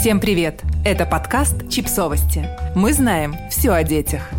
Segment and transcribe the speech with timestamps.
[0.00, 0.62] Всем привет!
[0.82, 2.48] Это подкаст «Чипсовости».
[2.74, 4.30] Мы знаем все о детях.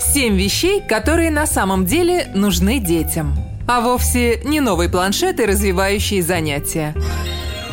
[0.00, 3.34] Семь вещей, которые на самом деле нужны детям.
[3.68, 6.94] А вовсе не новый планшет и развивающие занятия.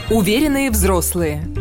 [0.10, 1.48] Уверенные взрослые–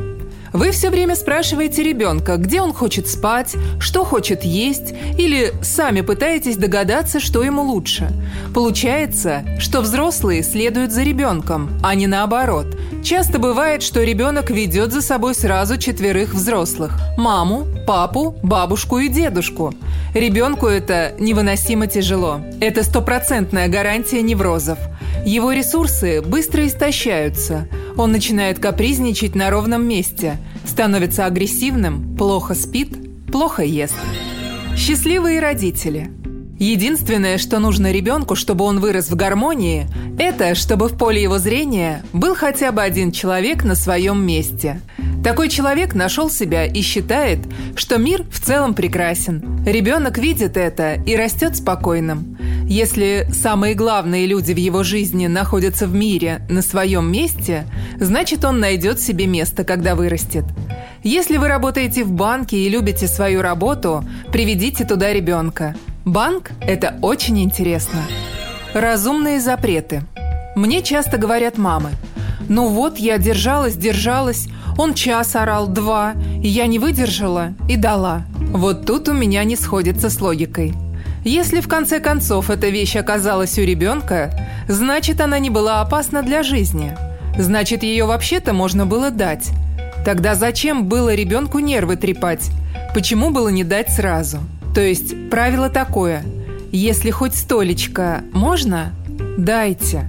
[0.54, 6.56] вы все время спрашиваете ребенка, где он хочет спать, что хочет есть, или сами пытаетесь
[6.56, 8.08] догадаться, что ему лучше.
[8.54, 12.73] Получается, что взрослые следуют за ребенком, а не наоборот.
[13.02, 19.74] Часто бывает, что ребенок ведет за собой сразу четверых взрослых– маму, папу, бабушку и дедушку.
[20.14, 22.40] Ребенку это невыносимо тяжело.
[22.60, 24.78] Это стопроцентная гарантия неврозов.
[25.26, 32.96] Его ресурсы быстро истощаются– он начинает капризничать на ровном месте, становится агрессивным, плохо спит,
[33.30, 33.94] плохо ест.
[34.76, 36.10] Счастливые родители.
[36.64, 39.86] Единственное, что нужно ребенку, чтобы он вырос в гармонии,
[40.18, 44.80] это чтобы в поле его зрения был хотя бы один человек на своем месте.
[45.22, 47.40] Такой человек нашел себя и считает,
[47.76, 49.62] что мир в целом прекрасен.
[49.66, 52.38] Ребенок видит это и растет спокойным.
[52.66, 57.66] Если самые главные люди в его жизни находятся в мире на своем месте,
[58.00, 60.46] значит он найдет себе место, когда вырастет.
[61.02, 65.76] Если вы работаете в банке и любите свою работу, приведите туда ребенка.
[66.04, 68.02] Банк– это очень интересно.
[68.74, 70.02] Разумные запреты.
[70.54, 71.92] Мне часто говорят мамы.
[72.46, 78.24] Ну вот, я держалась, держалась, он час орал, два, и я не выдержала и дала.
[78.36, 80.74] Вот тут у меня не сходится с логикой.
[81.24, 84.30] Если в конце концов эта вещь оказалась у ребенка,
[84.68, 86.94] значит она не была опасна для жизни.
[87.38, 89.48] Значит ее вообще-то можно было дать.
[90.04, 92.50] Тогда зачем было ребенку нервы трепать?
[92.92, 94.40] Почему было не дать сразу?
[94.74, 96.24] То есть правило такое.
[96.72, 98.92] Если хоть столечко можно,
[99.38, 100.06] дайте.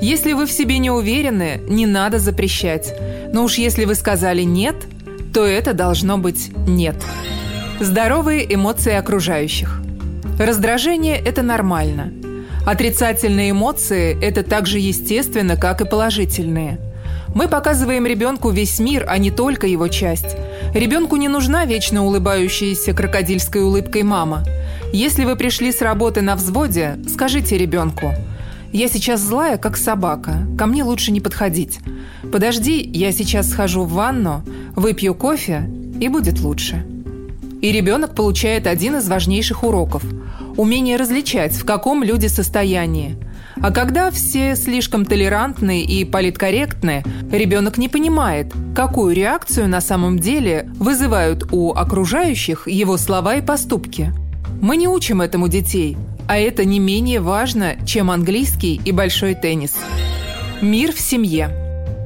[0.00, 2.94] Если вы в себе не уверены, не надо запрещать.
[3.32, 4.76] Но уж если вы сказали «нет»,
[5.34, 6.96] то это должно быть «нет».
[7.80, 9.82] Здоровые эмоции окружающих.
[10.38, 12.12] Раздражение– это нормально.
[12.66, 16.78] Отрицательные эмоции– это так же естественно, как и положительные.
[17.34, 20.36] Мы показываем ребенку весь мир, а не только его часть.
[20.74, 24.44] Ребенку не нужна вечно улыбающаяся крокодильской улыбкой мама.
[24.92, 28.14] Если вы пришли с работы на взводе, скажите ребенку–
[28.72, 30.46] я сейчас злая, как собака.
[30.58, 31.78] Ко мне лучше не подходить.
[32.30, 34.42] Подожди, я сейчас схожу в ванну,
[34.76, 35.70] выпью кофе,
[36.00, 36.84] и будет лучше.
[37.62, 40.02] И ребенок получает один из важнейших уроков–
[40.58, 43.16] умение различать, в каком люди состоянии.
[43.60, 47.02] А когда все слишком толерантны и политкорректны,
[47.32, 54.12] ребенок не понимает, какую реакцию на самом деле вызывают у окружающих его слова и поступки.
[54.60, 55.96] Мы не учим этому детей,
[56.28, 59.74] а это не менее важно, чем английский и большой теннис.
[60.62, 61.50] Мир в семье.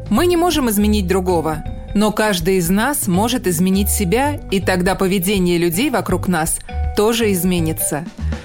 [0.09, 1.65] Мы не можем изменить другого,
[1.95, 6.61] но каждый из нас может изменить себя, и тогда поведение людей вокруг нас
[6.97, 8.05] тоже изменится.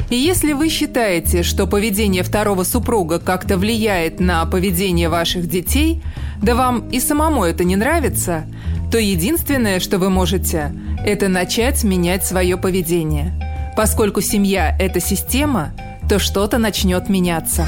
[0.09, 6.01] И если вы считаете, что поведение второго супруга как-то влияет на поведение ваших детей,
[6.41, 8.45] да вам и самому это не нравится,
[8.91, 10.73] то единственное, что вы можете,
[11.05, 13.33] это начать менять свое поведение–
[13.77, 15.71] Поскольку семья– это система,
[16.09, 17.67] то что-то начнет меняться.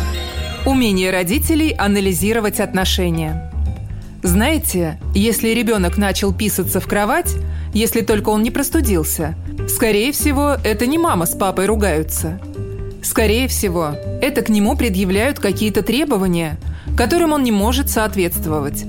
[0.66, 3.54] Умение родителей анализировать отношения.
[4.24, 7.36] Знаете, если ребенок начал писаться в кровать,
[7.76, 9.36] если только он не простудился,
[9.70, 12.40] скорее всего, это не мама с папой ругаются.
[13.04, 16.58] Скорее всего, это к нему предъявляют какие-то требования,
[16.98, 18.84] которым он не может соответствовать.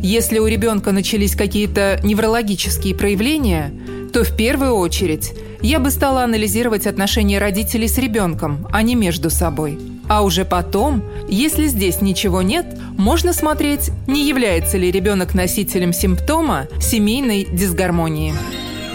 [0.00, 3.72] Если у ребенка начались какие-то неврологические проявления,
[4.12, 9.28] то в первую очередь я бы стала анализировать отношения родителей с ребенком, а не между
[9.28, 9.78] собой.
[10.08, 16.68] А уже потом, если здесь ничего нет, можно смотреть, не является ли ребенок носителем симптома
[16.80, 18.34] семейной дисгармонии.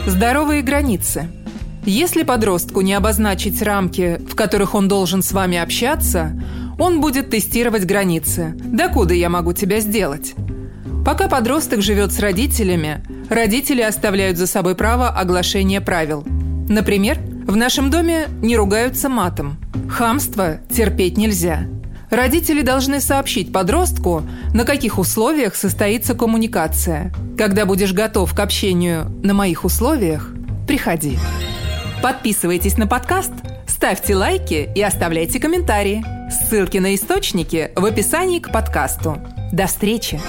[0.05, 1.29] Здоровые границы.
[1.85, 6.37] Если подростку не обозначить рамки, в которых он должен с вами общаться,
[6.77, 8.53] он будет тестировать границы.
[8.65, 10.33] «Докуда я могу тебя сделать?»
[11.05, 16.25] Пока подросток живет с родителями, родители оставляют за собой право оглашения правил.
[16.67, 17.17] Например,
[17.47, 19.57] в нашем доме не ругаются матом.
[19.89, 21.65] Хамство терпеть нельзя.
[22.13, 24.21] Родители должны сообщить подростку,
[24.53, 27.11] на каких условиях состоится коммуникация.
[27.39, 30.29] Когда будешь готов к общению на моих условиях,
[30.67, 31.17] приходи.
[32.03, 33.31] Подписывайтесь на подкаст,
[33.65, 36.05] ставьте лайки и оставляйте комментарии.
[36.29, 39.17] Ссылки на источники в описании к подкасту.
[39.51, 40.21] До встречи!